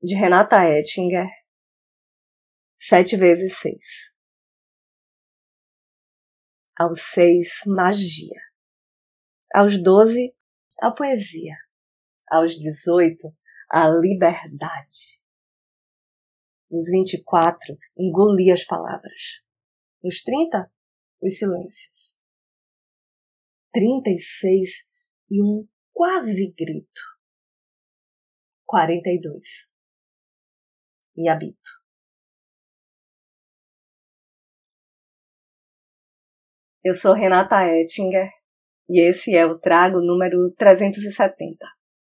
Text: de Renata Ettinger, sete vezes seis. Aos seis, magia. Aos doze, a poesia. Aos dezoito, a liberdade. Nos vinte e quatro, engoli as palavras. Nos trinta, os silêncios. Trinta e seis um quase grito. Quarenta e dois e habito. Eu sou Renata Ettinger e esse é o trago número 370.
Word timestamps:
de 0.00 0.14
Renata 0.14 0.64
Ettinger, 0.64 1.28
sete 2.80 3.16
vezes 3.16 3.58
seis. 3.58 4.14
Aos 6.78 7.00
seis, 7.12 7.48
magia. 7.66 8.40
Aos 9.52 9.82
doze, 9.82 10.32
a 10.80 10.92
poesia. 10.92 11.56
Aos 12.30 12.56
dezoito, 12.56 13.36
a 13.68 13.88
liberdade. 13.88 15.20
Nos 16.70 16.88
vinte 16.90 17.14
e 17.14 17.24
quatro, 17.24 17.76
engoli 17.96 18.52
as 18.52 18.64
palavras. 18.64 19.42
Nos 20.00 20.22
trinta, 20.22 20.72
os 21.20 21.38
silêncios. 21.38 22.16
Trinta 23.72 24.10
e 24.10 24.20
seis 24.20 24.86
um 25.28 25.66
quase 25.92 26.54
grito. 26.56 27.00
Quarenta 28.64 29.10
e 29.10 29.20
dois 29.20 29.76
e 31.18 31.28
habito. 31.28 31.70
Eu 36.84 36.94
sou 36.94 37.12
Renata 37.12 37.66
Ettinger 37.66 38.30
e 38.88 39.00
esse 39.00 39.34
é 39.34 39.44
o 39.44 39.58
trago 39.58 40.00
número 40.00 40.50
370. 40.56 41.77